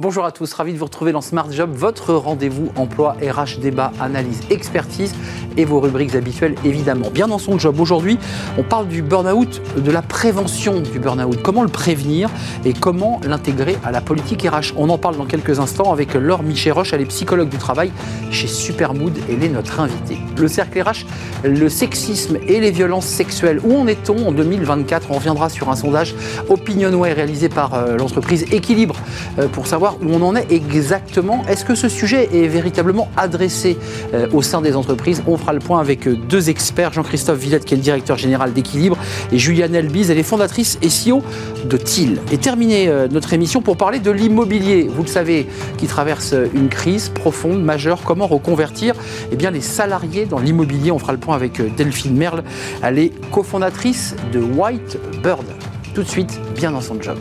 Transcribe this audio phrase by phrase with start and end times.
[0.00, 3.92] Bonjour à tous, ravi de vous retrouver dans Smart Job, votre rendez-vous emploi RH débat,
[4.00, 5.14] analyse, expertise
[5.56, 7.10] et vos rubriques habituelles évidemment.
[7.12, 8.18] Bien dans son job aujourd'hui,
[8.58, 12.30] on parle du burn-out, de la prévention du burn-out, comment le prévenir
[12.64, 14.74] et comment l'intégrer à la politique RH.
[14.76, 17.92] On en parle dans quelques instants avec Laure Miché-Roche, elle est psychologue du travail
[18.30, 20.18] chez Supermood elle est notre invitée.
[20.36, 21.06] Le cercle RH,
[21.44, 23.60] le sexisme et les violences sexuelles.
[23.64, 26.14] Où en est-on en 2024 On reviendra sur un sondage
[26.48, 28.96] Opinionway réalisé par euh, l'entreprise Équilibre
[29.38, 31.42] euh, pour savoir où on en est exactement.
[31.48, 33.78] Est-ce que ce sujet est véritablement adressé
[34.14, 35.22] euh, au sein des entreprises?
[35.40, 38.96] Fera le point avec euh, deux experts, Jean-Christophe Villette qui est le directeur général d'Équilibre
[39.32, 41.22] et Juliane Elbise, elle est fondatrice et CEO
[41.64, 42.20] de TIL.
[42.30, 45.46] Et terminer euh, notre émission pour parler de l'immobilier, vous le savez,
[45.78, 48.02] qui traverse une crise profonde, majeure.
[48.04, 48.94] Comment reconvertir
[49.32, 50.90] eh bien, les salariés dans l'immobilier?
[50.90, 52.44] On fera le point avec Delphine Merle,
[52.82, 55.46] elle est cofondatrice de White Bird.
[55.94, 57.18] Tout de suite, bien dans son job.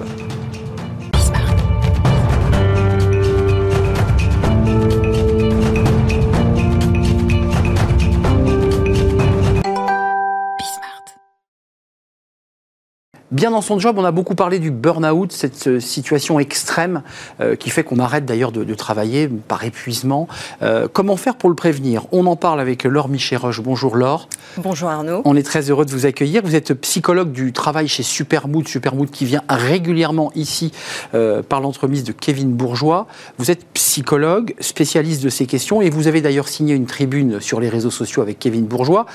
[13.31, 17.03] Bien dans son job, on a beaucoup parlé du burn-out, cette euh, situation extrême
[17.39, 20.27] euh, qui fait qu'on arrête d'ailleurs de, travailler par épuisement.
[20.63, 22.07] Euh, comment faire pour le prévenir?
[22.11, 23.61] On en parle avec Laure Miché-Roche.
[23.61, 24.29] Bonjour Laure.
[24.57, 25.21] Bonjour Arnaud.
[25.25, 26.41] On est très heureux de vous accueillir.
[26.43, 30.71] Vous êtes psychologue du travail chez Supermood, Supermood qui vient régulièrement ici
[31.11, 33.05] par l'entremise de Kevin Bourgeois.
[33.37, 37.59] Vous êtes psychologue, spécialiste de ces questions et vous avez d'ailleurs signé une tribune sur
[37.59, 39.05] les réseaux sociaux avec Kevin Bourgeois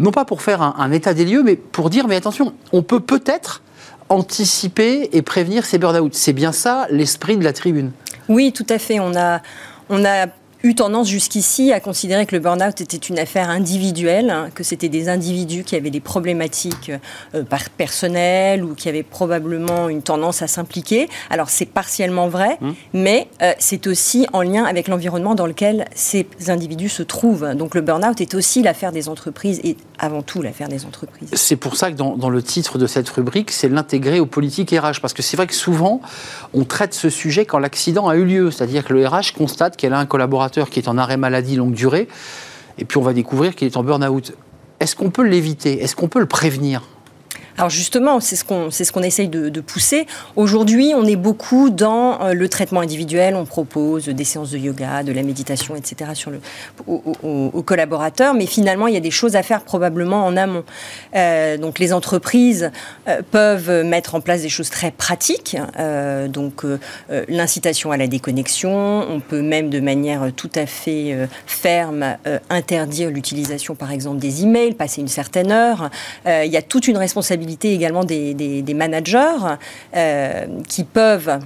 [0.00, 3.00] non pas pour faire un, état des lieux, mais pour dire, mais attention, on peut
[3.00, 3.62] peut-être
[4.08, 6.14] anticiper et prévenir ces burn-out.
[6.14, 7.92] C'est bien ça l'esprit de la tribune.
[8.28, 8.98] Oui, tout à fait.
[8.98, 9.40] On a,
[9.90, 10.26] on a
[10.62, 14.88] eu tendance jusqu'ici à considérer que le burn-out était une affaire individuelle, hein, que c'était
[14.88, 16.92] des individus qui avaient des problématiques
[17.34, 17.42] euh,
[17.76, 21.08] personnelles ou qui avaient probablement une tendance à s'impliquer.
[21.30, 22.70] Alors c'est partiellement vrai, mmh.
[22.92, 27.54] mais euh, c'est aussi en lien avec l'environnement dans lequel ces individus se trouvent.
[27.54, 31.30] Donc le burn-out est aussi l'affaire des entreprises et avant tout l'affaire des entreprises.
[31.32, 34.70] C'est pour ça que dans, dans, le titre de cette rubrique, c'est l'intégrer aux politiques
[34.70, 36.00] RH, parce que c'est vrai que souvent
[36.52, 39.92] on traite ce sujet quand l'accident a eu lieu, c'est-à-dire que le RH constate qu'elle
[39.92, 42.08] a un collaborateur qui est en arrêt maladie longue durée,
[42.78, 44.32] et puis on va découvrir qu'il est en burn-out.
[44.80, 45.82] Est-ce qu'on peut l'éviter?
[45.82, 46.82] Est-ce qu'on peut le prévenir?
[47.56, 50.06] Alors justement, c'est ce qu'on ce essaye de, pousser.
[50.36, 53.34] Aujourd'hui, on est beaucoup dans euh, le traitement individuel.
[53.34, 56.12] On propose des séances de yoga, de la méditation, etc.
[56.14, 56.40] sur le
[56.86, 58.34] aux, collaborateurs.
[58.34, 60.64] Mais finalement, il y a des choses à faire probablement en amont.
[61.14, 62.70] Euh, donc les entreprises
[63.08, 65.56] euh, peuvent mettre en place des choses très pratiques.
[66.28, 66.64] donc
[67.28, 69.04] l'incitation à la déconnexion.
[69.08, 72.16] On peut même de manière tout à fait ferme
[72.48, 75.90] interdire l'utilisation, par exemple, des emails, passer une certaine heure.
[76.26, 77.39] il y a toute une responsabilité
[77.72, 79.56] également des, managers
[79.96, 81.38] euh, qui peuvent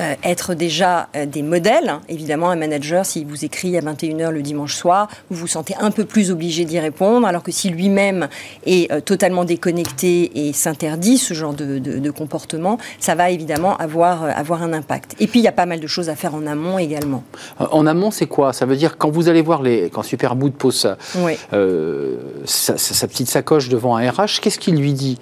[0.00, 1.94] euh, être déjà euh, des modèles.
[2.08, 5.90] Évidemment, un manager, s'il vous écrit à 21h le dimanche soir, vous vous sentez un
[5.90, 8.28] peu plus obligé d'y répondre, alors que si lui-même
[8.64, 14.62] est totalement déconnecté et s'interdit ce genre de, de, comportement, ça va évidemment avoir, avoir
[14.62, 15.14] un impact.
[15.20, 17.22] Et puis, il y a pas mal de choses à faire en amont également.
[17.58, 18.52] En amont, c'est quoi?
[18.52, 19.90] Ça veut dire quand vous allez voir les...
[19.90, 20.76] Quand Superboot pose
[22.44, 25.18] sa, sa petite sacoche devant un RH, qu'est-ce qu'il lui dit?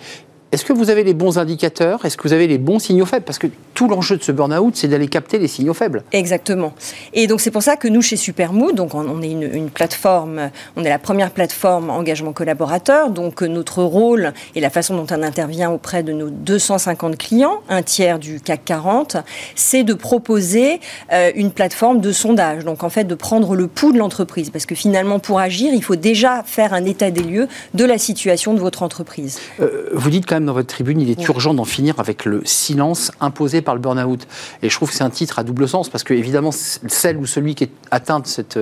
[0.51, 2.07] Est-ce que vous avez les bons indicateurs?
[2.07, 3.25] Est-ce que vous avez les bons signaux faibles?
[3.25, 6.03] Parce que tout l'enjeu de ce burn-out, c'est d'aller capter les signaux faibles.
[6.11, 6.73] Exactement.
[7.13, 10.85] Et donc c'est pour ça que nous, chez Supermood, donc on, est une, plateforme, on
[10.85, 13.11] est la première plateforme engagement collaborateur.
[13.11, 17.83] Donc notre rôle et la façon dont on intervient auprès de nos 250 clients, un
[17.83, 19.19] tiers du CAC 40,
[19.55, 20.81] c'est de proposer
[21.13, 22.65] euh, une plateforme de sondage.
[22.65, 25.85] Donc en fait de prendre le pouls de l'entreprise, parce que finalement pour agir, il
[25.85, 29.39] faut déjà faire un état des lieux de la situation de votre entreprise.
[29.61, 33.11] Euh, vous dites quand dans votre tribune, il est urgent d'en finir avec le silence
[33.21, 34.27] imposé par le burn-out.
[34.63, 37.27] Et je trouve que c'est un titre à double sens, parce que évidemment, celle ou
[37.27, 38.59] celui qui est atteint de cette,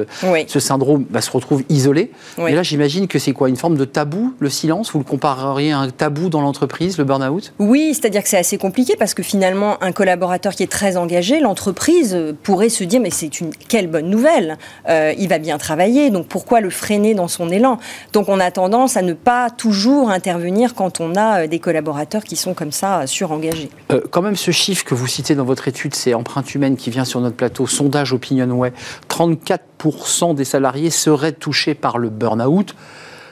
[0.46, 2.10] ce syndrome bah, se retrouve isolé.
[2.38, 4.92] Et là, j'imagine que c'est quoi Une forme de tabou, le silence?
[4.92, 7.52] Vous le compareriez à un tabou dans l'entreprise, le burn-out?
[7.58, 11.40] Oui, c'est-à-dire que c'est assez compliqué, parce que finalement, un collaborateur qui est très engagé,
[11.40, 14.58] l'entreprise pourrait se dire, mais c'est une quelle bonne nouvelle
[14.88, 17.78] euh, Il va bien travailler, donc pourquoi le freiner dans son élan?
[18.12, 22.22] Donc on a tendance à ne pas toujours intervenir quand on a euh, des collaborateurs
[22.22, 23.70] qui sont comme ça surengagés.
[23.90, 26.90] Euh, quand même, ce chiffre que vous citez dans votre étude, c'est Empreinte Humaine qui
[26.90, 28.72] vient sur notre plateau, sondage OpinionWay,
[29.10, 32.76] 34% des salariés seraient touchés par le burn-out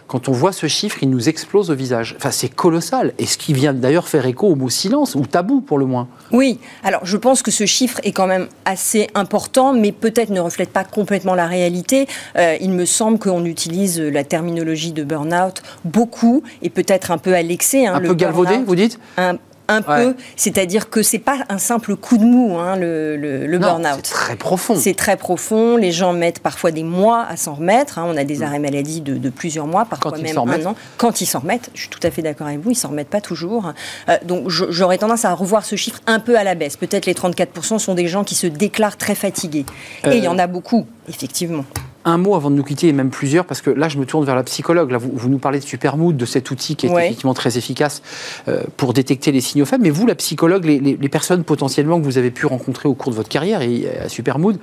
[0.06, 2.14] quand on voit ce chiffre, il nous explose au visage.
[2.16, 3.12] Enfin, c'est colossal.
[3.18, 6.08] Et ce qui vient d'ailleurs faire écho au mot silence, ou tabou pour le moins.
[6.32, 10.40] Oui, alors je pense que ce chiffre est quand même assez important, mais peut-être ne
[10.40, 12.06] reflète pas complètement la réalité.
[12.36, 17.34] Euh, il me semble qu'on utilise la terminologie de burn-out beaucoup, et peut-être un peu
[17.34, 17.86] à l'excès.
[17.86, 18.98] Hein, un peu galvaudé, vous dites?
[19.16, 19.38] Un
[19.82, 24.00] peu, c'est-à-dire que c'est pas un simple coup de mou, hein, le, le, burn-out.
[24.02, 24.76] C'est très profond.
[24.76, 25.76] C'est très profond.
[25.76, 27.98] Les gens mettent parfois des mois à s'en remettre.
[27.98, 28.06] Hein.
[28.06, 28.42] On a des mm.
[28.42, 30.76] arrêts maladie de, plusieurs mois, parfois même un an.
[30.96, 33.08] Quand ils s'en remettent, je suis tout à fait d'accord avec vous, ils s'en remettent
[33.08, 33.72] pas toujours.
[34.08, 36.76] Euh, donc j'aurais tendance à revoir ce chiffre un peu à la baisse.
[36.76, 39.66] Peut-être les 34% sont des gens qui se déclarent très fatigués.
[40.04, 41.64] Et il y en a beaucoup, effectivement.
[42.04, 44.24] Un mot avant de nous quitter, et même plusieurs, parce que là, je me tourne
[44.24, 44.90] vers la psychologue.
[44.90, 48.02] Là, vous, nous parlez de Supermood, de cet outil qui est effectivement très efficace
[48.48, 49.84] euh, pour détecter les signaux faibles.
[49.84, 53.10] Mais vous, la psychologue, les, les, personnes potentiellement que vous avez pu rencontrer au cours
[53.10, 54.58] de votre carrière et à Supermood,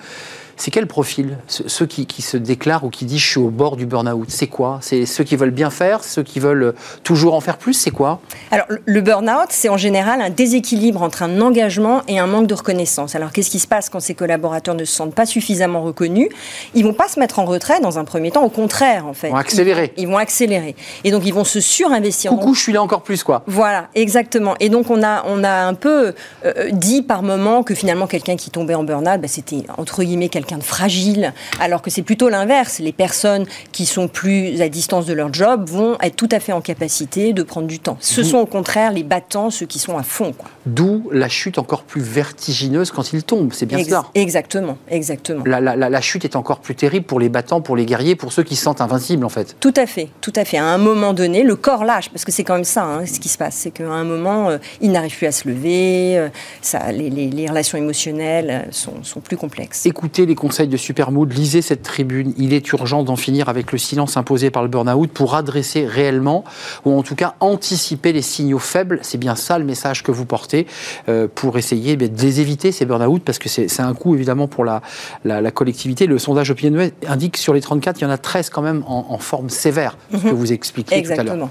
[0.58, 3.86] c'est quel profil Ceux qui, se déclarent ou qui disent je suis au bord du
[3.86, 4.80] burn-out, c'est quoi?
[4.82, 7.92] C'est ceux qui veulent bien faire, ceux qui veulent euh, toujours en faire plus, c'est
[7.92, 8.20] quoi?
[8.52, 12.54] Alors le burn-out, c'est en général un déséquilibre entre un engagement et un manque de
[12.54, 13.16] reconnaissance.
[13.16, 16.30] Alors qu'est-ce qui se passe quand ces collaborateurs ne se sentent pas suffisamment reconnus?
[16.74, 19.30] Ils vont pas se mettre en retrait dans un premier temps, au contraire en fait.
[19.30, 19.94] Ils vont accélérer.
[19.98, 20.76] Ils, vont accélérer.
[21.04, 22.32] Et donc ils vont se surinvestir.
[22.32, 23.44] Coucou, je suis là encore plus quoi.
[23.48, 24.56] Voilà, exactement.
[24.60, 26.14] Et donc on a, on a un peu
[26.46, 30.30] euh, dit par moment que finalement quelqu'un qui tombait en burn-out, bah, c'était entre guillemets
[30.30, 32.80] quelqu'un de fragile, alors que c'est plutôt l'inverse.
[32.80, 36.52] Les personnes qui sont plus à distance de leur job vont être tout à fait
[36.52, 37.98] en capacité de prendre du temps.
[38.00, 40.34] Ce sont au contraire les battants, ceux qui sont à fond.
[40.66, 44.06] D'où la chute encore plus vertigineuse quand ils tombent, c'est bien cela.
[44.16, 45.44] Exactement, exactement.
[45.46, 48.44] La, la, chute est encore plus terrible pour les battants, pour les guerriers, pour ceux
[48.44, 49.56] qui se sentent invincibles en fait.
[49.60, 50.58] Tout à fait, tout à fait.
[50.58, 53.20] À un moment donné, le corps lâche, parce que c'est quand même ça hein, ce
[53.20, 56.30] qui se passe, c'est qu'à un moment, euh, il n'arrive plus à se lever, euh,
[56.62, 59.86] ça, les, les, relations émotionnelles euh, sont, sont plus complexes.
[59.86, 62.34] Écoutez les conseil de Supermood, lisez cette tribune.
[62.38, 66.46] Il est urgent d'en finir avec le silence imposé par le burn-out pour adresser réellement,
[66.86, 69.00] ou en tout cas anticiper les signaux faibles.
[69.02, 70.68] C'est bien ça le message que vous portez
[71.10, 74.64] euh, pour essayer de les éviter, ces burn-out, parce que c'est un coût évidemment pour
[74.64, 74.82] la,
[75.26, 76.08] la, collectivité.
[76.08, 78.84] Le sondage Opinion indique que sur les 34, il y en a 13 quand même
[78.88, 80.34] en, forme sévère, ce que mhm.
[80.34, 81.50] vous expliquez tout à l'heure.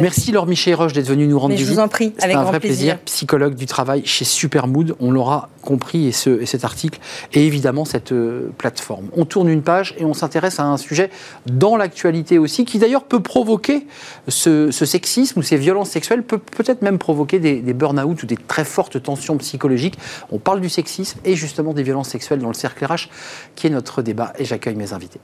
[0.00, 1.66] Merci Laure Michel Roche d'être venue nous rendre visite.
[1.66, 2.98] Je vous en prie, avec un vrai plaisir.
[3.06, 6.98] Psychologue du travail chez Supermood, on l'aura compris et, ce, et cet article,
[7.34, 9.08] et évidemment cette euh, plateforme.
[9.14, 11.10] On tourne une page et on s'intéresse à un sujet
[11.44, 13.86] dans l'actualité aussi, qui d'ailleurs peut provoquer
[14.28, 18.38] ce, sexisme ou ces violences sexuelles, peut peut-être même provoquer des, des burn-out ou des
[18.38, 19.98] très fortes tensions psychologiques.
[20.30, 23.10] On parle du sexisme et justement des violences sexuelles dans le cercle RH,
[23.56, 25.20] qui est notre débat, et j'accueille mes invités.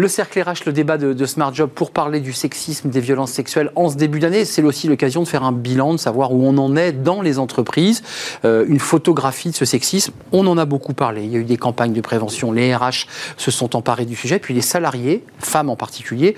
[0.00, 3.70] Le cercle RH, le débat de, Smart Job pour parler du sexisme, des violences sexuelles
[3.76, 6.56] en ce début d'année, c'est aussi l'occasion de faire un bilan, de savoir où on
[6.56, 8.02] en est dans les entreprises,
[8.46, 10.14] euh, une photographie de ce sexisme.
[10.32, 11.24] On en a beaucoup parlé.
[11.24, 12.50] Il y a eu des campagnes de prévention.
[12.50, 16.34] Les RH se sont emparés du sujet, puis les salariés, femmes en particulier,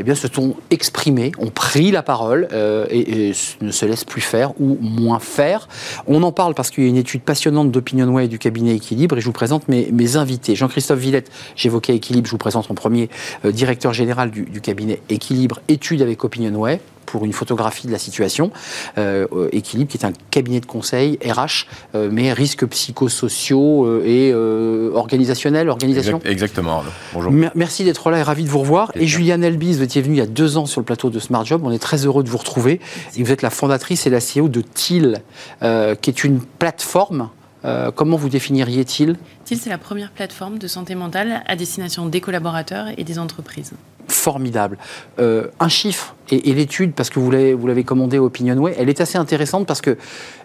[0.00, 4.22] eh bien, se sont exprimés, ont pris la parole euh, et, ne se laissent plus
[4.22, 5.68] faire ou moins faire.
[6.08, 9.18] On en parle parce qu'il y a une étude passionnante d'Opinionway et du cabinet Équilibre
[9.18, 10.56] et je vous présente mes, mes invités.
[10.56, 13.03] Jean-Christophe Villette, j'évoquais Équilibre, je vous présente en premier
[13.44, 18.50] euh, directeur général du, cabinet Équilibre, études avec Opinionway pour une photographie de la situation.
[18.98, 25.68] Euh, Équilibre, qui est un cabinet de conseil RH, euh, mais risques psychosociaux et organisationnels,
[25.68, 26.20] organisation.
[26.24, 26.82] exactement.
[27.12, 27.32] Bonjour.
[27.54, 28.90] merci d'être là et ravi de vous revoir.
[28.94, 31.18] Et, Juliane Elbis, vous étiez venue il y a deux ans sur le plateau de
[31.18, 31.62] Smart Job.
[31.64, 32.80] On est très heureux de vous retrouver.
[33.16, 35.22] Et vous êtes la fondatrice et la CEO de TIL,
[35.60, 37.28] qui est une plateforme
[37.64, 42.06] euh, comment vous définiriez TIL TIL, c'est la première plateforme de santé mentale à destination
[42.06, 43.72] des collaborateurs et des entreprises.
[44.08, 44.78] Formidable.
[45.18, 49.16] Euh, un chiffre et, l'étude, parce que vous l'avez commandée au Opinionway, elle est assez
[49.16, 49.96] intéressante parce que,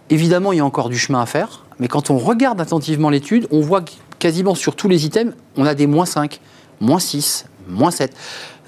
[0.10, 3.48] évidemment, il y a encore du chemin à faire, mais quand on regarde attentivement l'étude,
[3.52, 6.40] on voit que quasiment sur tous les items, on a des moins 5,
[6.80, 8.16] moins 6, moins 7.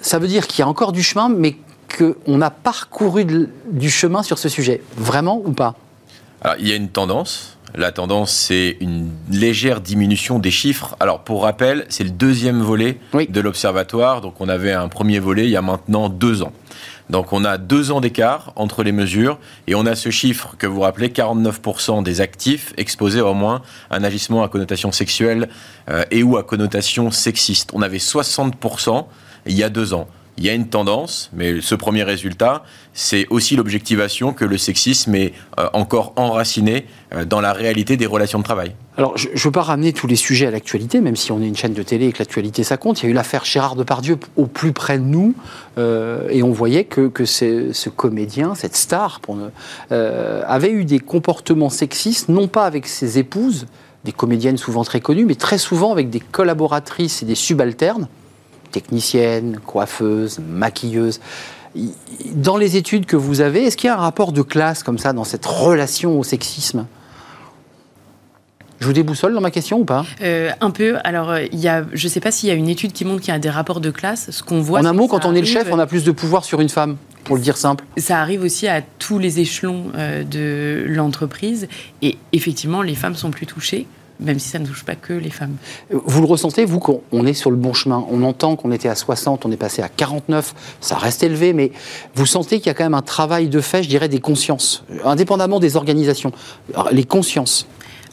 [0.01, 1.57] Ça veut dire qu'il y a encore du chemin, mais
[1.97, 3.25] qu'on a parcouru
[3.69, 4.81] du chemin sur ce sujet.
[4.97, 5.75] Vraiment ou pas?
[6.41, 10.97] Alors, il y a une tendance la tendance, c'est une légère diminution des chiffres.
[10.99, 14.19] Alors, pour rappel, c'est le deuxième volet de l'Observatoire.
[14.19, 16.51] Donc, on avait un premier volet il y a maintenant deux ans.
[17.09, 20.67] Donc, on a deux ans d'écart entre les mesures et on a ce chiffre que
[20.67, 25.47] vous rappelez 49% des actifs exposés au moins à un agissement à connotation sexuelle
[25.89, 27.71] euh, et ou à connotation sexiste.
[27.73, 29.05] On avait 60%
[29.45, 30.07] il y a deux ans
[30.37, 35.13] il y a une tendance, mais ce premier résultat, c'est aussi l'objectivation que le sexisme
[35.15, 38.73] est euh, encore enraciné euh, dans la réalité des relations de travail.
[38.97, 41.47] Alors, je ne veux pas ramener tous les sujets à l'actualité, même si on est
[41.47, 43.01] une chaîne de télé et que l'actualité, ça compte.
[43.01, 45.35] Il y a eu l'affaire Gérard Depardieu au plus près de nous,
[45.77, 49.21] euh, et on voyait que, ce comédien, cette star,
[49.89, 53.67] avait eu des comportements sexistes, non pas avec ses épouses,
[54.03, 58.07] des comédiennes souvent très connues, mais très souvent avec des collaboratrices et des subalternes
[58.71, 61.19] technicienne, coiffeuse, maquilleuse.
[62.33, 64.97] Dans les études que vous avez, est-ce qu'il y a un rapport de classe comme
[64.97, 66.85] ça dans cette relation au sexisme?
[68.81, 70.05] Je vous déboussole dans ma question ou pas?
[70.59, 70.97] Un peu.
[71.03, 73.21] Alors, il y a, je ne sais pas s'il y a une étude qui montre
[73.21, 74.31] qu'il y a des rapports de classe.
[74.31, 74.79] Ce qu'on voit.
[74.79, 76.69] En un mot, quand on est le chef, on a plus de pouvoir sur une
[76.69, 79.91] femme pour le dire simple Ça arrive aussi à tous les échelons
[80.29, 81.67] de l'entreprise.
[82.01, 83.85] Et effectivement, les femmes sont plus touchées
[84.21, 85.55] même si ça ne touche pas que les femmes.
[85.89, 88.05] Vous le ressentez, vous, qu'on est sur le bon chemin?
[88.09, 91.71] On entend qu'on était à 60, on est passé à 49, ça reste élevé, mais
[92.15, 94.83] vous sentez qu'il y a quand même un travail de fait, je dirais, des consciences,
[95.03, 96.31] indépendamment des organisations,
[96.91, 97.67] les consciences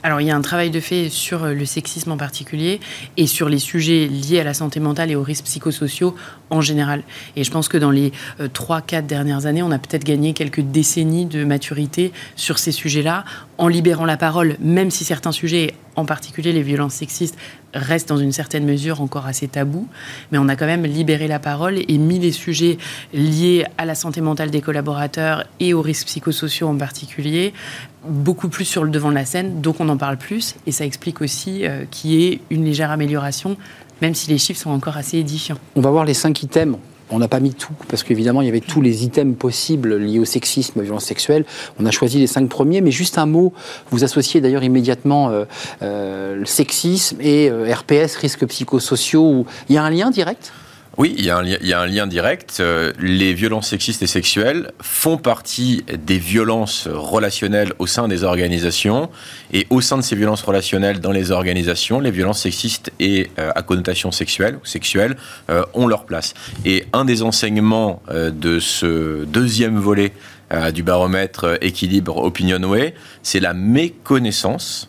[0.05, 2.79] alors, il y a un travail de fait sur le sexisme en particulier
[3.17, 6.15] et sur les sujets liés à la santé mentale et aux risques psychosociaux
[6.51, 7.03] en général.
[7.35, 10.61] Et je pense que dans les 3-4 euh, dernières années, on a peut-être gagné quelques
[10.61, 13.25] décennies de maturité sur ces sujets-là
[13.59, 17.37] en libérant la parole, même si certains sujets en particulier les violences sexistes,
[17.75, 19.89] restent dans une certaine mesure encore assez tabous.
[20.33, 22.79] Mais on a quand même libéré la parole et mis les sujets
[23.13, 27.53] liés à la santé mentale des collaborateurs et aux risques psychosociaux en particulier
[28.09, 30.55] beaucoup plus sur le devant de la scène, donc on en parle plus.
[30.67, 33.57] Et ça explique aussi euh, qu'il y ait une légère amélioration,
[34.01, 35.59] même si les chiffres sont encore assez édifiants.
[35.77, 36.79] On va voir les cinq items
[37.11, 40.19] on n'a pas mis tout, parce qu'évidemment, il y avait tous les items possibles liés
[40.19, 41.45] au sexisme, aux violences sexuelles.
[41.81, 43.53] On a choisi les cinq premiers, mais juste un mot.
[43.91, 45.45] Vous associez d'ailleurs immédiatement euh,
[45.83, 49.47] euh, le sexisme et euh, RPS, risques psychosociaux.
[49.69, 50.53] Il y a un lien direct?
[50.99, 52.57] Oui, il y, a un, lien direct.
[52.59, 59.09] Euh, les violences sexistes et sexuelles font partie des violences relationnelles au sein des organisations.
[59.53, 63.53] Et au sein de ces violences relationnelles dans les organisations, les violences sexistes et euh,
[63.55, 65.17] à connotation sexuelle sexuelle
[65.51, 66.35] euh, ont leur place.
[66.65, 70.13] Et un des enseignements de ce deuxième volet
[70.75, 74.89] du baromètre équilibre Opinionway, c'est la méconnaissance,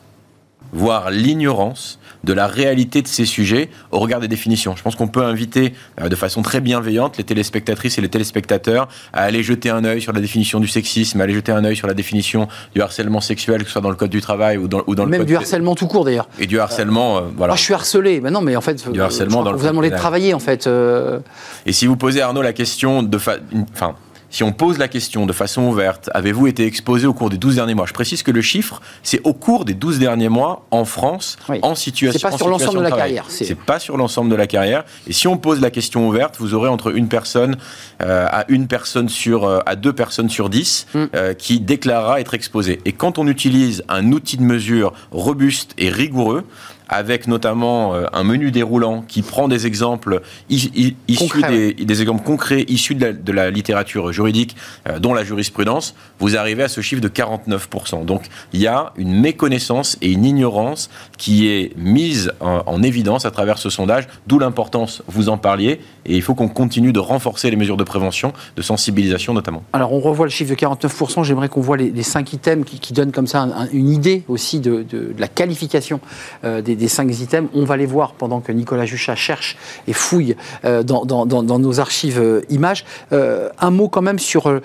[0.74, 4.76] voire l'ignorance de la réalité de ces sujets au regard des définitions.
[4.76, 8.88] Je pense qu'on peut inviter euh, de façon très bienveillante les téléspectatrices et les téléspectateurs
[9.14, 11.76] à aller jeter un œil sur la définition du sexisme, à aller jeter un œil
[11.76, 14.68] sur la définition du harcèlement sexuel, que ce soit dans le code du travail ou
[14.68, 16.28] dans, ou dans le Même du harcèlement tout court d'ailleurs.
[16.40, 17.52] Et du harcèlement, euh, voilà.
[17.52, 20.34] Moi je suis harcelé, mais non, mais en fait, du harcèlement dans vous allez travailler
[20.34, 20.68] en fait.
[20.68, 21.20] Euh.
[21.66, 23.96] Et si vous posez Arnaud la question de, enfin,
[24.30, 27.56] si on pose la question de façon ouverte, avez-vous été exposé au cours des 12
[27.56, 27.86] derniers mois?
[27.86, 31.76] Je précise que le chiffre, c'est au cours des 12 derniers mois en France, en
[31.76, 32.20] situation.
[32.20, 33.26] C'est pas sur l'ensemble de la carrière.
[33.30, 34.86] C'est pas sur l'ensemble de la carrière.
[35.08, 37.58] Et si on pose la question ouverte, vous aurez entre une personne
[38.02, 41.06] euh, à une personne sur euh, à deux personnes sur dix mm.
[41.16, 42.80] euh, qui déclarera être exposée.
[42.86, 46.46] Et quand on utilise un outil de mesure robuste et rigoureux,
[46.89, 52.96] avec notamment euh, un menu déroulant qui prend des exemples issus des, exemples concrets issus
[52.96, 54.55] de la, littérature juridique,
[54.88, 58.05] euh, dont la jurisprudence, vous arrivez à ce chiffre de 49%.
[58.05, 63.31] Donc il y a une méconnaissance et une ignorance qui est mise en, évidence à
[63.31, 67.51] travers ce sondage, d'où l'importance, vous en parliez, et il faut qu'on continue de renforcer
[67.51, 69.63] les mesures de prévention, de sensibilisation notamment.
[69.74, 73.12] Alors on revoit le chiffre de 49%, j'aimerais qu'on voit les, cinq items qui, donnent
[73.12, 74.86] comme ça une idée aussi de,
[75.17, 76.00] la qualification
[76.46, 77.50] euh, des des cinq items.
[77.54, 79.58] On va les voir pendant que Nicolas Juchat cherche
[79.88, 82.86] et fouille euh, dans, nos archives euh, images.
[83.12, 84.60] Euh, un mot quand même sur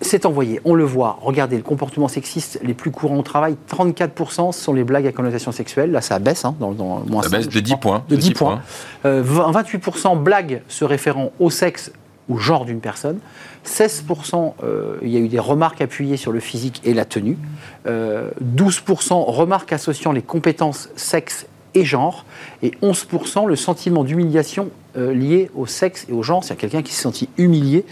[0.00, 1.18] c'est envoyé, on le voit.
[1.22, 5.52] Regardez, le comportement sexiste les plus courants au travail, 34% sont les blagues à connotation
[5.52, 5.92] sexuelle.
[5.92, 6.72] Là, ça baisse, hein, dans,
[7.06, 8.04] moins Ça baisse de 10 points.
[8.08, 8.60] De 10, points.
[9.04, 11.92] 28% blagues se référant au sexe
[12.38, 13.18] genre d'une personne.
[13.66, 17.38] 16%, euh, il y a eu des remarques appuyées sur le physique et la tenue.
[17.86, 22.24] 12% euh, remarques associant les compétences sexe et genre.
[22.62, 26.44] Et 11% le sentiment d'humiliation euh, lié au sexe et au genre.
[26.44, 27.84] C'est quelqu'un qui s'est senti humilié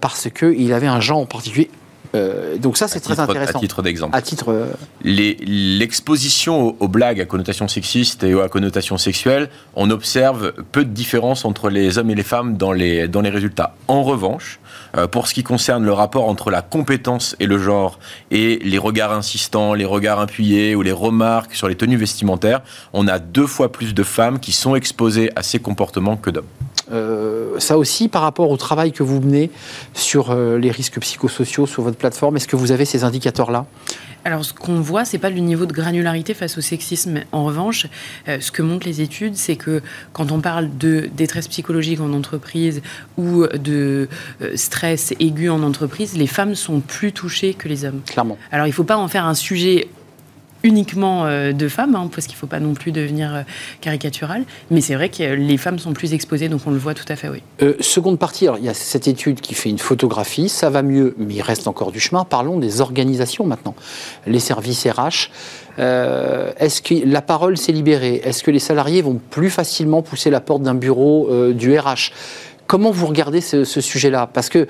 [0.00, 1.70] parce qu'il avait un genre en particulier
[2.14, 3.58] euh, donc ça, c'est très intéressant.
[3.58, 4.16] À titre d'exemple.
[4.16, 4.52] À titre.
[4.52, 4.66] Euh,
[5.02, 11.44] l'exposition aux, blagues à connotation sexiste et à connotation sexuelle, on observe peu de différence
[11.44, 13.74] entre les hommes et les femmes dans les, dans les résultats.
[13.88, 14.60] En revanche,
[14.96, 17.98] euh, pour ce qui concerne le rapport entre la compétence et le genre
[18.30, 23.08] et les regards insistants, les regards appuyés ou les remarques sur les tenues vestimentaires, on
[23.08, 26.44] a deux fois plus de femmes qui sont exposées à ces comportements que d'hommes.
[26.92, 29.50] Euh, ça aussi, par rapport au travail que vous menez
[29.94, 33.66] sur euh, les risques psychosociaux sur votre plateforme, est-ce que vous avez ces indicateurs-là?
[34.26, 37.20] Alors, ce qu'on voit, c'est pas le niveau de granularité face au sexisme.
[37.32, 37.86] En revanche,
[38.28, 39.82] euh, ce que montrent les études, c'est que
[40.14, 42.80] quand on parle de détresse psychologique en entreprise
[43.18, 44.08] ou de
[44.54, 48.00] stress aigu en entreprise, les femmes sont plus touchées que les hommes.
[48.06, 48.38] Clairement.
[48.50, 49.88] Alors, il ne faut pas en faire un sujet
[50.64, 53.42] uniquement euh, de femmes, hein, parce qu'il ne faut pas non plus devenir euh,
[53.82, 54.44] caricatural.
[54.70, 57.14] Mais c'est vrai que les femmes sont plus exposées, donc on le voit tout à
[57.14, 57.42] fait, oui.
[57.62, 60.82] Euh, seconde partie, alors il y a cette étude qui fait une photographie, ça va
[60.82, 62.24] mieux, mais il reste encore du chemin.
[62.24, 63.74] Parlons des organisations maintenant.
[64.26, 65.30] Les services RH.
[65.76, 68.22] Est-ce que la parole s'est libérée?
[68.24, 72.12] Est-ce que les salariés vont plus facilement pousser la porte d'un bureau du RH
[72.66, 74.28] Comment vous regardez ce, sujet-là?
[74.32, 74.68] Parce que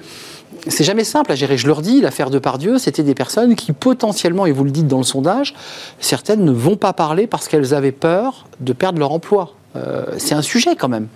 [0.66, 1.56] c'est jamais simple à gérer.
[1.56, 4.88] Je leur dis, l'affaire de Pardieu, c'était des personnes qui potentiellement, et vous le dites
[4.88, 5.54] dans le sondage,
[6.00, 9.54] certaines ne vont pas parler parce qu'elles avaient peur de perdre leur emploi.
[9.76, 11.08] Euh, c'est un sujet quand même.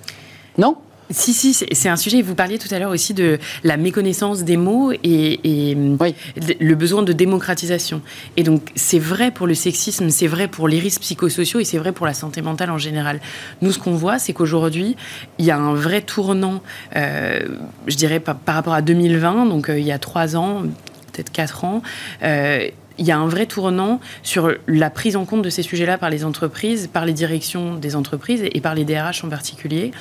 [0.57, 0.77] Non?
[1.11, 2.23] Si, si, c'est un sujet.
[2.23, 5.77] Vous parliez tout à l'heure aussi de la méconnaissance des mots et,
[6.61, 8.03] le besoin de démocratisation.
[8.37, 11.79] Et donc, c'est vrai pour le sexisme, c'est vrai pour les risques psychosociaux et c'est
[11.79, 13.21] vrai pour la santé mentale en général.
[13.63, 14.97] Nous, ce qu'on voit, c'est qu'aujourd'hui,
[15.39, 16.63] il y a un vrai tournant,
[16.97, 17.41] euh,
[17.87, 20.63] je dirais, par, rapport à 2020, donc euh, il y a trois ans,
[21.13, 21.83] peut-être quatre ans.
[22.23, 25.99] Euh, il y a un vrai tournant sur la prise en compte de ces sujets-là
[25.99, 29.93] par les entreprises, par les directions des entreprises et par les DRH en particulier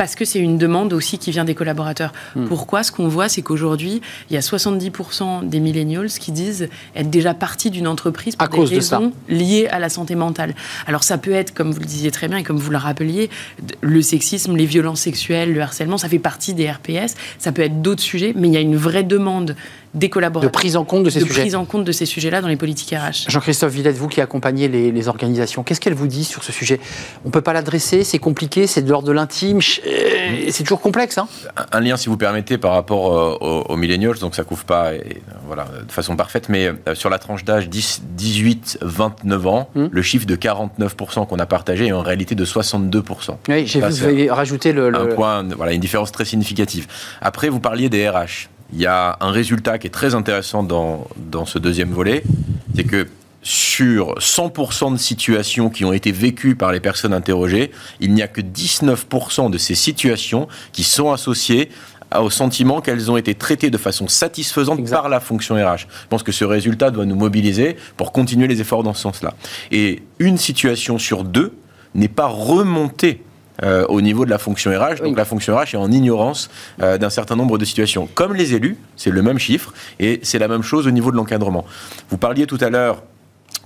[0.00, 2.14] parce que c'est une demande aussi qui vient des collaborateurs.
[2.34, 2.46] Hmm.
[2.46, 7.10] Pourquoi Ce qu'on voit, c'est qu'aujourd'hui, il y a 70% des millennials qui disent être
[7.10, 10.54] déjà partis d'une entreprise pour des raisons liées à la santé mentale.
[10.86, 13.28] Alors ça peut être, comme vous le disiez très bien et comme vous le rappeliez,
[13.82, 17.14] le sexisme, les violences sexuelles, le harcèlement, ça fait partie des RPS.
[17.38, 19.54] Ça peut être d'autres sujets, mais il y a une vraie demande
[19.94, 20.50] des collaborateurs.
[20.50, 21.40] De prise en compte de ces de sujets.
[21.40, 23.28] prise en compte de ces sujets-là dans les politiques RH.
[23.28, 26.78] Jean-Christophe Villette, vous qui accompagnez les, organisations, qu'est-ce qu'elle vous dit sur ce sujet?
[27.24, 31.18] On ne peut pas l'adresser, c'est compliqué, c'est de l'ordre de l'intime, c'est toujours complexe.
[31.18, 31.26] Hein
[31.72, 35.22] un, lien, si vous permettez, par rapport euh, aux, millennials, donc ça couvre pas et,
[35.46, 39.86] voilà, de façon parfaite, mais euh, sur la tranche d'âge 18-29 ans, hmm.
[39.90, 43.36] le chiffre de 49% qu'on a partagé est en réalité de 62%.
[43.48, 46.86] Oui, j'ai vu, vous avez rajouté le, Un point, voilà, une différence très significative.
[47.20, 51.06] Après, vous parliez des RH il y a un résultat qui est très intéressant dans,
[51.16, 52.22] dans ce deuxième volet,
[52.74, 53.06] c'est que
[53.42, 58.28] sur 100% de situations qui ont été vécues par les personnes interrogées, il n'y a
[58.28, 61.70] que 19% de ces situations qui sont associées
[62.18, 65.78] au sentiment qu'elles ont été traitées de façon satisfaisante par la fonction RH.
[65.78, 69.34] Je pense que ce résultat doit nous mobiliser pour continuer les efforts dans ce sens-là.
[69.70, 71.54] Et une situation sur deux
[71.94, 73.22] n'est pas remontée
[73.62, 75.02] euh, au niveau de la fonction RH.
[75.02, 76.50] Donc la fonction RH est en ignorance
[76.82, 78.08] euh, d'un certain nombre de situations.
[78.14, 81.16] Comme les élus, c'est le même chiffre, et c'est la même chose au niveau de
[81.16, 81.64] l'encadrement.
[82.08, 83.02] Vous parliez tout à l'heure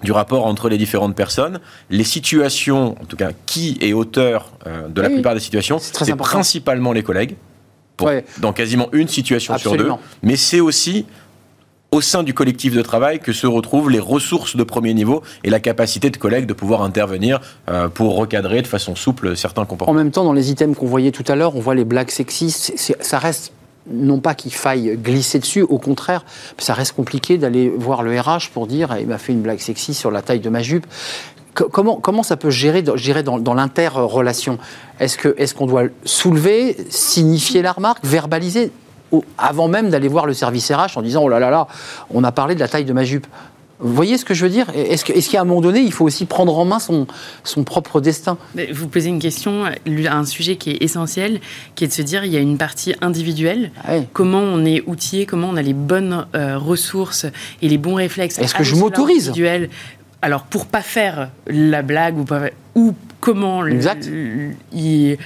[0.03, 1.61] du rapport entre les différentes personnes.
[1.91, 6.17] Les situations, en tout cas, qui est auteur euh, de la plupart des situations, c'est
[6.17, 7.37] principalement les collègues.
[8.39, 9.91] Dans quasiment une situation sur deux.
[10.23, 11.07] Mais c'est aussi
[11.95, 15.51] au sein du collectif de travail que se retrouvent les ressources de premier niveau et
[15.51, 19.97] la capacité de collègues de pouvoir intervenir euh, pour recadrer de façon souple certains comportements.
[19.97, 22.11] En même temps, dans les items qu'on voyait tout à l'heure, on voit les blagues
[22.11, 22.97] sexistes.
[23.01, 23.53] Ça reste
[23.89, 26.25] non pas qu'il faille glisser dessus, au contraire,
[26.59, 30.01] ça reste compliqué d'aller voir le RH pour dire il m'a fait une blague sexiste
[30.01, 30.87] sur la taille de ma jupe.
[31.55, 34.59] Comment, ça peut gérer, gérer dans, l'inter-relation?
[34.99, 38.73] Est-ce qu'on est qu'on doit soulever, signifier la remarque, verbaliser?
[39.39, 41.67] Avant même d'aller voir le service RH en disant oh là là là,
[42.11, 43.27] on a parlé de la taille de ma jupe.
[43.81, 44.67] Vous voyez ce que je veux dire?
[44.75, 47.07] Est-ce qu'à un moment donné, il faut aussi prendre en main son,
[47.43, 48.39] son propre destin?
[48.73, 51.41] Vous posez une question, un sujet qui est essentiel,
[51.75, 54.83] qui est de se dire il y a une partie individuelle, ah comment on est
[54.87, 57.27] outillé, comment on a les bonnes euh, ressources
[57.63, 58.39] et les bons réflexes.
[58.39, 59.33] Est-ce que je m'autorise?
[60.23, 62.25] Alors, pour pas faire la blague ou,
[62.75, 65.17] ou comment y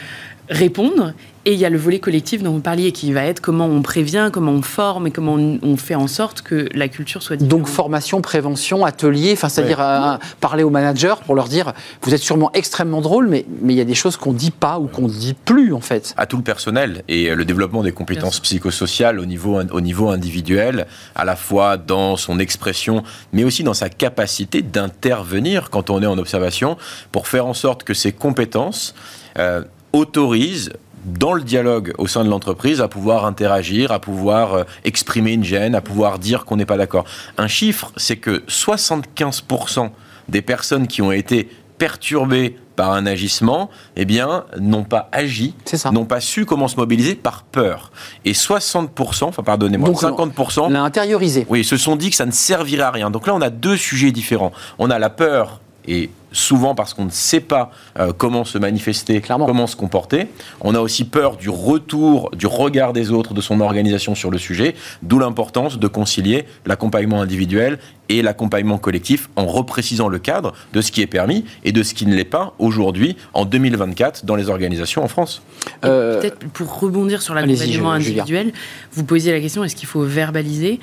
[0.49, 1.13] répondre
[1.49, 3.81] et il y a le volet collectif dont vous parliez, qui va être comment on
[3.81, 7.63] prévient, comment on forme et comment on, fait en sorte que la culture soit différente.
[7.63, 12.21] Donc formation, prévention, atelier, enfin c'est-à-dire euh, parler aux managers pour leur dire vous êtes
[12.21, 15.09] sûrement extrêmement drôle, mais mais il y a des choses qu'on dit pas ou qu'on
[15.09, 16.13] dit plus en fait.
[16.19, 20.87] À tout le personnel et le développement des compétences psychosociales au niveau au niveau individuel,
[21.15, 26.07] à la fois dans son expression, mais aussi dans sa capacité d'intervenir quand on est
[26.07, 26.77] en observation
[27.11, 28.95] pour faire en sorte que ces compétences
[29.39, 29.63] euh,
[29.95, 30.73] autorisent
[31.09, 35.45] dans le dialogue au sein de l'entreprise à pouvoir interagir, à pouvoir euh, exprimer une
[35.45, 37.05] gêne, à pouvoir dire qu'on n'est pas d'accord.
[37.37, 39.91] Un chiffre, c'est que 75%
[40.29, 45.55] des personnes qui ont été perturbées par un agissement, eh bien, n'ont pas agi,
[45.91, 47.91] n'ont pas su comment se mobiliser par peur.
[48.25, 50.71] Et 60%, enfin pardonnez-moi, 50%...
[50.71, 51.45] L'a intériorisé.
[51.49, 53.11] Oui, se sont dit que ça ne servirait à rien.
[53.11, 54.53] Donc là, on a deux sujets différents.
[54.79, 59.21] On a la peur et souvent parce qu'on ne sait pas euh, comment se manifester,
[59.21, 60.29] comment se comporter.
[60.61, 64.39] On a aussi peur du retour, du regard des autres, de son organisation sur le
[64.39, 70.81] sujet, d'où l'importance de concilier l'accompagnement individuel et l'accompagnement collectif en reprécisant le cadre de
[70.81, 74.37] ce qui est permis et de ce qui ne l'est pas aujourd'hui, en 2024, dans
[74.37, 75.43] les organisations en France.
[75.85, 78.53] Euh, peut-être pour rebondir sur l'accompagnement individuel,
[78.93, 80.81] vous posiez la question est-ce qu'il faut verbaliser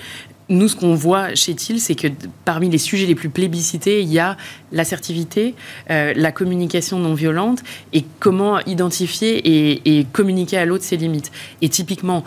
[0.50, 2.08] nous, ce qu'on voit chez TIL, c'est que
[2.44, 4.38] parmi les sujets les plus plébiscités, il y a
[4.72, 5.56] l'assertivité,
[5.90, 11.32] euh, la communication non violente et comment identifier et, communiquer à l'autre ses limites.
[11.62, 12.24] Et typiquement,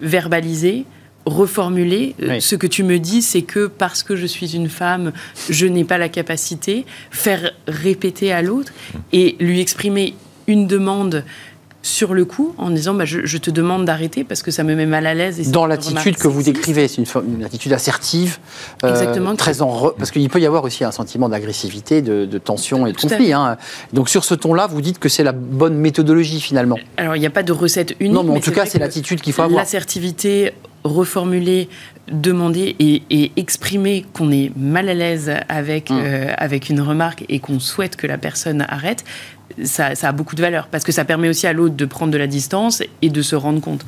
[0.00, 0.84] verbaliser,
[1.24, 2.14] reformuler.
[2.20, 5.12] Euh, ce que tu me dis, c'est que parce que je suis une femme,
[5.48, 8.72] je n'ai pas la capacité, faire répéter à l'autre
[9.12, 10.14] et lui exprimer
[10.46, 11.24] une demande
[11.82, 14.86] sur le coup en disant bah, je, te demande d'arrêter parce que ça me met
[14.86, 15.50] mal à l'aise.
[15.50, 18.38] Dans l'attitude que vous décrivez, c'est une, attitude assertive,
[18.84, 22.86] euh, Exactement, très en parce qu'il peut y avoir aussi un sentiment d'agressivité, de, tension
[22.86, 23.32] et de conflit.
[23.32, 23.56] Hein.
[23.92, 26.78] Donc sur ce ton-là, vous dites que c'est la bonne méthodologie finalement.
[26.96, 28.12] Alors il n'y a pas de recette unique.
[28.12, 29.60] Non, mais en tout cas, c'est l'attitude qu'il faut avoir.
[29.60, 30.52] L'assertivité
[30.84, 31.68] reformuler,
[32.10, 35.94] demander et, exprimer qu'on est mal à l'aise avec, mm.
[35.96, 39.04] euh, avec une remarque et qu'on souhaite que la personne arrête,
[39.64, 42.18] ça, a beaucoup de valeur parce que ça permet aussi à l'autre de prendre de
[42.18, 43.84] la distance et de se rendre compte.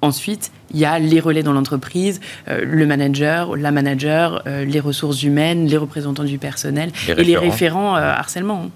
[0.00, 4.80] Ensuite, il y a les relais dans l'entreprise, euh, le manager, la manager, euh, les
[4.80, 8.70] ressources humaines, les représentants du personnel et les référents harcèlement.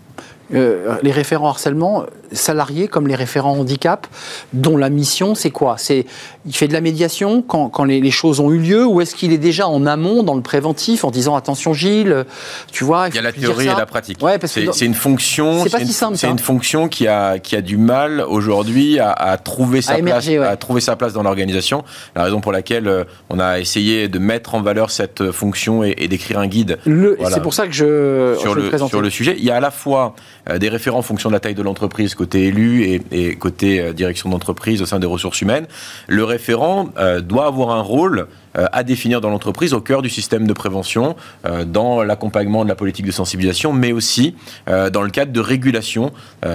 [0.55, 4.07] Euh, les référents harcèlement salariés comme les référents handicap,
[4.53, 5.77] dont la mission c'est quoi?
[5.79, 6.07] C'est
[6.47, 9.33] il fait de la médiation quand, quand les, choses ont eu lieu ou est-ce qu'il
[9.33, 12.25] est déjà en amont dans le préventif en disant attention Gilles,
[12.71, 14.23] tu vois Il, y a la théorie et la pratique.
[14.23, 15.65] Ouais, c'est une fonction.
[15.65, 20.29] C'est C'est une fonction qui a qui a du mal aujourd'hui à, trouver sa place,
[20.29, 21.85] à trouver sa place dans l'organisation.
[22.15, 26.07] La raison pour laquelle euh, on a essayé de mettre en valeur cette fonction et,
[26.09, 26.79] d'écrire un guide.
[26.85, 29.35] C'est pour ça que je sur le, sur le sujet.
[29.39, 31.63] Il y a à la fois euh, des référents en fonction de la taille de
[31.63, 35.67] l'entreprise, côté élu et, côté euh, direction d'entreprise au sein des ressources humaines.
[36.07, 38.29] Le référent euh, doit avoir un rôle
[38.73, 41.15] à définir dans l'entreprise au cœur du système de prévention,
[41.67, 44.35] dans l'accompagnement de la politique de sensibilisation, mais aussi
[44.67, 46.11] dans le cadre de régulation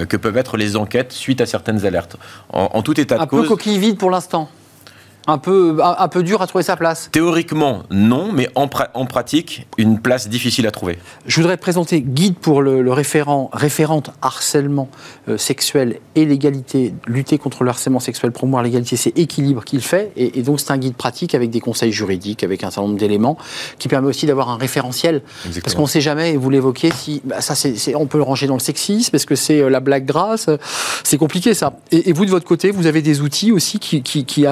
[0.09, 2.17] que peuvent être les enquêtes suite à certaines alertes.
[2.49, 3.41] En, tout état de cause.
[3.41, 4.49] Un peu coquille vide pour l'instant
[5.27, 7.09] un peu, un, peu dur à trouver sa place.
[7.11, 10.97] Théoriquement, non, mais en, en, pratique, une place difficile à trouver.
[11.27, 14.89] Je voudrais présenter guide pour le, référent, référente harcèlement
[15.27, 20.11] euh, sexuel et l'égalité, lutter contre le harcèlement sexuel, promouvoir l'égalité, c'est équilibre qu'il fait,
[20.15, 23.37] et, donc c'est un guide pratique avec des conseils juridiques, avec un certain nombre d'éléments,
[23.77, 25.21] qui permet aussi d'avoir un référentiel,
[25.61, 28.23] parce qu'on ne sait jamais, et vous l'évoquez, si bah, ça, c'est, on peut le
[28.23, 30.49] ranger dans le sexisme, est-ce que c'est euh, la blague grasse?
[31.03, 31.73] C'est compliqué ça.
[31.91, 34.45] Et, vous de votre côté, vous avez des outils aussi qui, qui, qui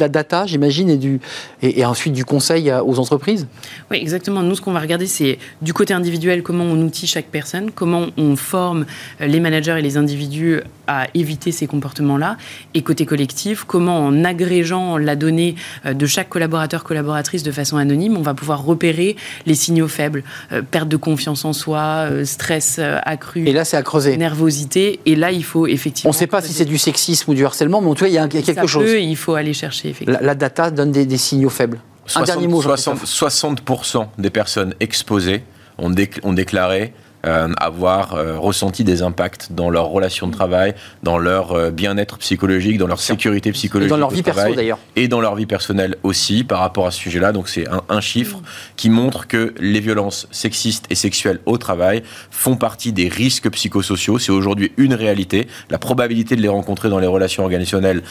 [0.00, 1.20] apporté la data, j'imagine, et, du,
[1.62, 3.46] et, ensuite du conseil aux entreprises
[3.90, 4.42] Oui, exactement.
[4.42, 8.06] Nous, ce qu'on va regarder, c'est du côté individuel, comment on outille chaque personne, comment
[8.16, 8.86] on forme
[9.20, 12.36] euh, les managers et les individus à éviter ces comportements-là,
[12.74, 15.54] et côté collectif, comment en agrégeant la donnée
[15.86, 20.24] euh, de chaque collaborateur, collaboratrice de façon anonyme, on va pouvoir repérer les signaux faibles,
[20.52, 23.46] euh, perte de confiance en soi, stress accru.
[23.46, 24.16] Et là, c'est à creuser.
[24.16, 25.00] Nervosité.
[25.06, 26.10] Et là, il faut effectivement.
[26.10, 28.10] On ne sait pas si c'est du sexisme ou du harcèlement, mais en tout cas,
[28.10, 28.90] il y a, quelque chose.
[28.90, 31.80] il faut aller chercher la, data donne des, signaux faibles.
[32.16, 35.42] Un dernier mot, 60, 60% des personnes exposées
[35.78, 36.92] ont, ont déclaré
[37.26, 42.16] euh, avoir euh, ressenti des impacts dans leur relation de travail, dans leur euh, bien-être
[42.16, 43.88] psychologique, dans leur sécurité psychologique.
[43.88, 44.78] Et dans leur vie personnelle d'ailleurs.
[44.96, 47.32] Et dans leur vie personnelle aussi par rapport à ce sujet-là.
[47.32, 48.40] Donc c'est un, chiffre
[48.76, 54.18] qui montre que les violences sexistes et sexuelles au travail font partie des risques psychosociaux.
[54.18, 55.46] C'est aujourd'hui une réalité.
[55.68, 58.02] La probabilité de les rencontrer dans les relations organisationnelles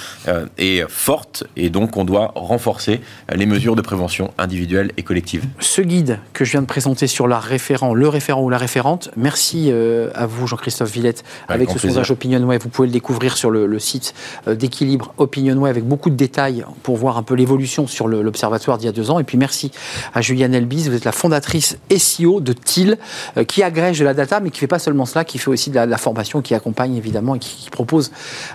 [0.60, 3.02] est forte et donc on doit renforcer
[3.34, 5.46] les mesures de prévention individuelle et collective.
[5.60, 8.99] Ce guide que je viens de présenter sur la référent, le référent ou la référente,
[9.16, 12.58] Merci euh, à vous, Jean-Christophe Villette, avec, ce sondage Opinionway.
[12.58, 14.14] Vous pouvez le découvrir sur le, site
[14.48, 18.86] euh, d'équilibre Opinionway avec beaucoup de détails pour voir un peu l'évolution sur l'Observatoire d'il
[18.86, 19.20] y a deux ans.
[19.20, 19.72] Et puis merci
[20.14, 22.98] à Juliane Elbis, vous êtes la fondatrice SEO de TIL,
[23.38, 25.50] euh, qui agrège de la data, mais qui ne fait pas seulement cela, qui fait
[25.50, 28.12] aussi de la, formation, qui accompagne évidemment et qui, propose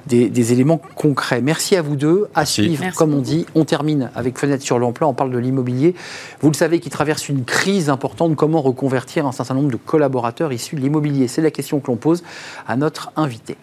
[0.06, 1.40] des, éléments concrets.
[1.40, 2.28] Merci à vous deux.
[2.34, 3.46] À suivre, comme on dit.
[3.54, 5.08] On termine avec Fenêtre sur l'emploi.
[5.08, 5.94] On parle de l'immobilier.
[6.40, 8.36] Vous le savez, qui traverse une crise importante.
[8.36, 11.96] Comment reconvertir un certain nombre de collaborateurs issus de l'immobilier C'est la question que l'on
[11.96, 12.22] pose
[12.66, 13.56] à notre invité.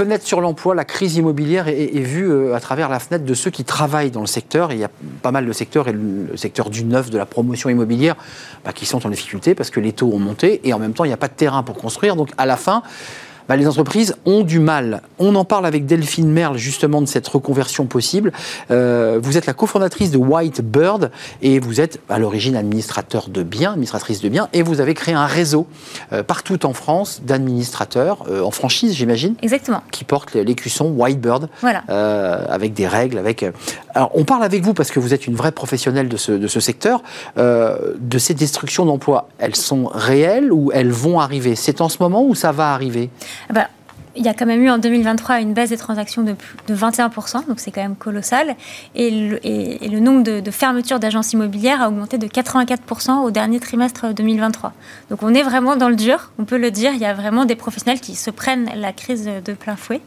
[0.00, 3.50] fenêtre sur l'emploi, la crise immobilière est, vue euh, à travers la fenêtre de ceux
[3.50, 4.72] qui travaillent dans le secteur.
[4.72, 7.68] il y a pas mal de secteurs, et le secteur du neuf, de la promotion
[7.68, 8.16] immobilière,
[8.64, 11.04] bah, qui sont en difficulté parce que les taux ont monté et en même temps,
[11.04, 12.16] il n'y a pas de terrain pour construire.
[12.16, 12.82] Donc à la fin,
[13.50, 15.02] bah, les entreprises ont du mal.
[15.18, 18.30] On en parle avec Delphine Merle justement de cette reconversion possible.
[18.70, 21.10] Euh, vous êtes la cofondatrice de White Bird
[21.42, 25.16] et vous êtes à l'origine administrateur de biens, administratrice de biens, et vous avez créé
[25.16, 25.66] un réseau
[26.12, 29.34] euh, partout en France d'administrateurs, euh, en franchise j'imagine.
[29.42, 29.82] Exactement.
[29.90, 31.48] Qui portent l'écusson White Bird.
[31.60, 31.82] Voilà.
[32.48, 33.44] avec des règles, avec...
[33.96, 36.46] Alors on parle avec vous parce que vous êtes une vraie professionnelle de ce, de
[36.46, 37.02] ce secteur,
[37.36, 39.26] de ces destructions d'emplois.
[39.40, 41.56] Elles sont réelles ou elles vont arriver?
[41.56, 43.10] C'est en ce moment ou ça va arriver?
[43.48, 43.68] Ah bah,
[44.16, 46.34] il y a quand même eu en 2023 une baisse des transactions de,
[46.66, 48.56] de 21%, donc c'est quand même colossal.
[48.94, 54.72] Et le, nombre de, fermetures d'agences immobilières a augmenté de 84% au dernier trimestre 2023.
[55.10, 56.92] Donc on est vraiment dans le dur, on peut le dire.
[56.92, 60.00] Il y a vraiment des professionnels qui se prennent la crise de plein fouet.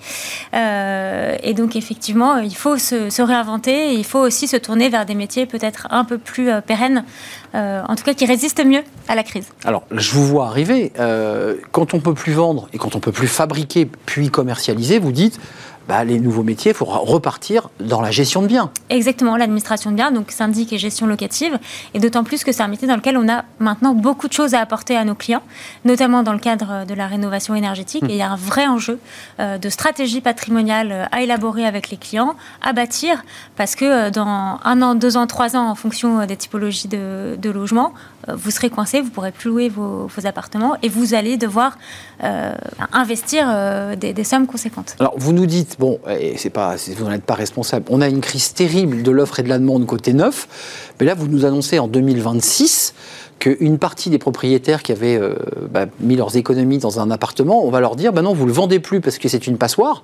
[0.54, 5.16] Euh, et donc effectivement, il faut se, réinventer il faut aussi se tourner vers des
[5.16, 7.06] métiers peut-être un peu plus euh, pérennes,
[7.56, 9.48] euh, en tout cas qui résistent mieux à la crise.
[9.64, 10.92] Alors je vous vois arriver.
[11.72, 15.40] Quand on peut plus vendre et quand on peut plus fabriquer puis commercialiser, vous dites
[15.88, 18.72] bah, les nouveaux métiers, il faut repartir dans la gestion de biens.
[18.90, 21.60] Exactement, l'administration de biens, donc syndic et gestion locative,
[21.94, 24.54] et d'autant plus que c'est un métier dans lequel on a maintenant beaucoup de choses
[24.54, 25.44] à apporter à nos clients,
[25.84, 28.04] notamment dans le cadre de la rénovation énergétique.
[28.04, 28.10] Mmh.
[28.10, 29.00] Et il y a un vrai enjeu
[29.40, 33.24] euh, de stratégie patrimoniale euh, à élaborer avec les clients, à bâtir,
[33.58, 37.36] parce que euh, dans un an, deux ans, trois ans, en fonction des typologies de,
[37.38, 37.94] de logements,
[38.28, 41.78] vous serez coincé, vous ne pourrez plus louer vos, appartements et vous allez devoir
[42.24, 42.54] euh,
[42.92, 44.96] investir euh, des, sommes conséquentes.
[45.00, 48.08] Alors, vous nous dites, bon, et c'est pas, vous n'en êtes pas responsable, on a
[48.08, 50.48] une crise terrible de l'offre et de la demande côté neuf,
[51.00, 52.94] mais là, vous nous annoncez en 2026
[53.40, 55.36] qu'une partie des propriétaires qui avaient euh,
[55.70, 58.48] bah, mis leurs économies dans un appartement, on va leur dire, ben non, vous ne
[58.48, 60.04] le vendez plus parce que c'est une passoire.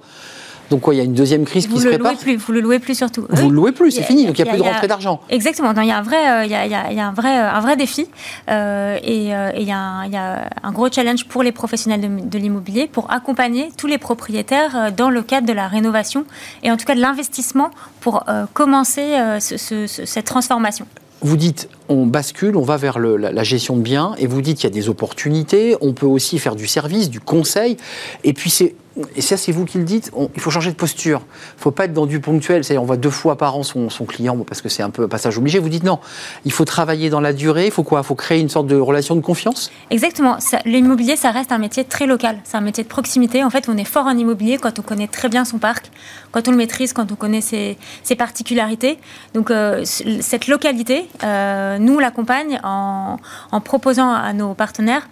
[0.70, 2.62] Donc quoi, il y a une deuxième crise vous qui se prépare plus, Vous le
[2.62, 3.26] louez plus surtout.
[3.30, 3.50] Vous oui.
[3.50, 5.22] le louez plus, c'est fini, donc il n'y a, a, plus de rentrée d'argent.
[5.30, 7.60] Exactement, il y a un vrai, il y a, il y a un vrai, un
[7.60, 8.08] vrai défi
[8.50, 12.02] euh, et, euh, il, y a, il y a un gros challenge pour les professionnels
[12.02, 16.26] de, de l'immobilier pour accompagner tous les propriétaires euh, dans le cadre de la rénovation
[16.64, 20.86] et en tout cas de l'investissement pour euh, commencer euh, ce, ce, cette transformation
[21.22, 24.70] vous dites on bascule, on va vers la, gestion de biens, et vous dites qu'il
[24.70, 27.78] y a des opportunités, on peut aussi faire du service, du conseil,
[28.24, 28.76] et puis c'est
[29.20, 31.22] ça c'est vous qui le dites, il faut changer de posture.
[31.22, 33.64] Il ne faut pas être dans du ponctuel, c'est-à-dire on voit deux fois par an
[33.64, 35.60] son, son client parce que c'est un peu un passage obligé.
[35.60, 36.00] Vous dites non,
[36.46, 38.76] il faut travailler dans la durée, il faut quoi Il faut créer une sorte de
[38.76, 39.72] relation de confiance?
[39.90, 40.38] Exactement.
[40.66, 43.44] L'immobilier, ça reste un métier très local, c'est un métier de proximité.
[43.44, 45.92] En fait, on est fort en immobilier quand on connaît très bien son parc,
[46.32, 48.98] quand on le maîtrise, quand on connaît ses, ses particularités.
[49.34, 53.18] Donc euh, cette localité, euh, nous on l'accompagne en,
[53.64, 55.08] proposant à nos partenaires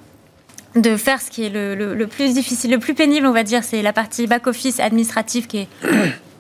[0.76, 3.82] de faire ce qui est le, plus difficile, le plus pénible, on va dire, c'est
[3.82, 5.68] la partie back-office administrative qui est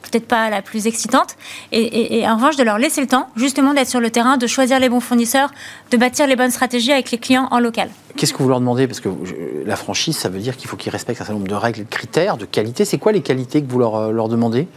[0.01, 1.35] peut-être pas la plus excitante,
[1.71, 4.37] et, et, et, en revanche de leur laisser le temps justement d'être sur le terrain,
[4.37, 5.51] de choisir les bons fournisseurs,
[5.91, 7.89] de bâtir les bonnes stratégies avec les clients en local.
[8.17, 8.87] Qu'est-ce que vous leur demandez?
[8.87, 9.09] Parce que
[9.63, 11.89] la franchise, ça veut dire qu'il faut qu'ils respectent un certain nombre de règles, de
[11.89, 12.83] critères, de qualité.
[12.83, 14.67] C'est quoi les qualités que vous leur, euh, leur demandez?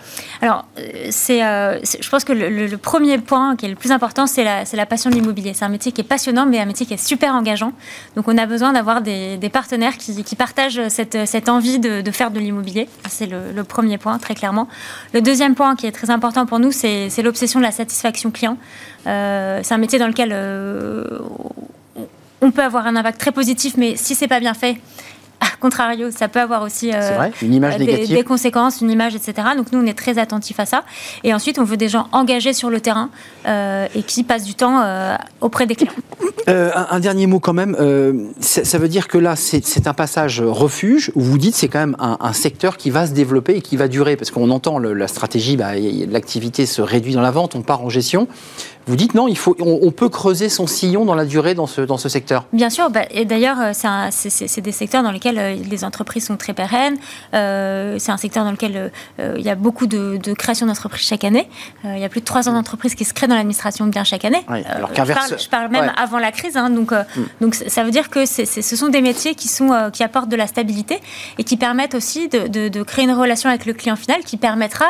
[0.43, 0.67] Alors,
[1.09, 4.65] c'est, euh, je pense que le, premier point qui est le plus important, c'est la,
[4.71, 5.55] la, passion de l'immobilier.
[5.55, 7.73] C'est un métier qui est passionnant, mais un métier qui est super engageant.
[8.15, 12.03] Donc, on a besoin d'avoir des, des, partenaires qui, qui, partagent cette, cette envie de,
[12.03, 12.89] de, faire de l'immobilier.
[13.09, 14.69] C'est le, premier point, très clairement.
[15.13, 18.57] Le deuxième point qui est très important pour nous, c'est, l'obsession de la satisfaction client.
[19.07, 21.19] Euh, c'est un métier dans lequel euh,
[22.41, 24.77] on peut avoir un impact très positif, mais si c'est pas bien fait,
[25.61, 29.49] contrario, ça peut avoir aussi euh, vrai, une image des, des, conséquences, une image, etc.
[29.57, 30.85] Donc nous, on est très attentifs à ça.
[31.23, 33.11] Et ensuite, on veut des gens engagés sur le terrain
[33.47, 35.93] euh, et qui passent du temps euh, auprès des clients.
[36.49, 37.77] Euh, un, un, dernier mot quand même.
[38.41, 41.81] Ça, ça, veut dire que là, c'est un passage refuge où vous dites c'est quand
[41.81, 44.17] même un, un, secteur qui va se développer et qui va durer?
[44.17, 45.73] Parce qu'on entend le, la stratégie, bah,
[46.09, 48.27] l'activité se réduit dans la vente, on part en gestion.
[48.91, 51.69] Vous dites non, il faut, on, on, peut creuser son sillon dans la durée dans
[51.69, 52.47] ce, dans ce secteur.
[52.53, 56.55] Bien sûr, bah, et d'ailleurs, c'est des secteurs dans lesquels euh, les entreprises sont très
[56.55, 56.97] pérennes.
[57.33, 61.07] Euh, c'est un secteur dans lequel euh, il y a beaucoup de, de création d'entreprises
[61.07, 61.49] chaque année.
[61.85, 64.03] Euh, il y a plus de 300 entreprises qui se créent dans l'administration de biens
[64.03, 64.45] chaque année.
[64.49, 65.93] Oui, alors je, parle, je parle même ouais.
[65.97, 66.57] avant la crise.
[66.57, 67.05] Hein, donc, mm.
[67.41, 69.71] donc ça veut dire que c est, c est, ce sont des métiers qui, sont,
[69.93, 70.99] qui apportent de la stabilité
[71.39, 74.37] et qui permettent aussi de, de, de créer une relation avec le client final qui
[74.37, 74.87] permettra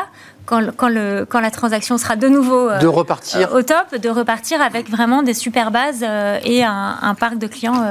[0.51, 3.53] quand, quand, le, quand, la transaction sera de nouveau euh, de repartir.
[3.53, 7.37] Euh, au top, de repartir avec vraiment des super bases euh, et un, un, parc
[7.37, 7.81] de clients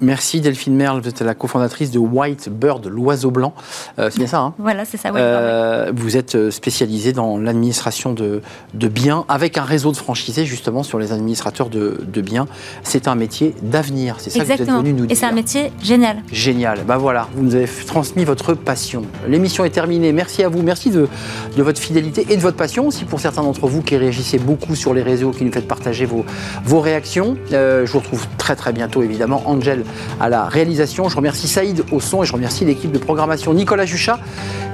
[0.00, 3.54] Merci Delphine Merle, vous êtes la cofondatrice de White Bird, l'oiseau blanc.
[3.98, 4.54] Euh, c'est bien ça, hein?
[4.58, 5.10] Voilà, c'est ça.
[5.14, 8.42] Euh, vous êtes spécialisée dans l'administration de,
[8.74, 12.46] de, biens, avec un réseau de franchisés justement sur les administrateurs de, de biens.
[12.82, 14.66] C'est un métier d'avenir, c'est ça Exactement.
[14.66, 15.12] que vous êtes venu nous dire.
[15.12, 16.22] Et c'est un métier génial.
[16.30, 16.80] Génial.
[16.86, 19.02] Ben voilà, vous nous avez transmis votre passion.
[19.26, 20.12] L'émission est terminée.
[20.12, 21.08] Merci à vous, merci de,
[21.56, 24.74] de votre fidélité et de votre passion aussi pour certains d'entre vous qui réagissez beaucoup
[24.74, 26.24] sur les réseaux, qui nous faites partager vos,
[26.64, 27.36] vos réactions.
[27.52, 29.42] Euh, je vous retrouve très très bientôt évidemment.
[29.46, 29.84] Angel
[30.20, 31.08] à la réalisation.
[31.08, 34.18] Je remercie Saïd au son et je remercie l'équipe de programmation Nicolas Juchat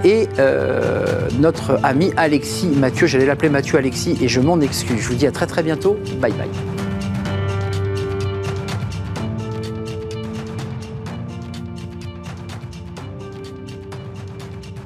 [0.05, 3.07] et euh, notre ami Alexis Mathieu.
[3.07, 5.01] J'allais l'appeler Mathieu Alexis et je m'en excuse.
[5.01, 5.99] Je vous dis à très très bientôt.
[6.21, 6.74] Bye bye.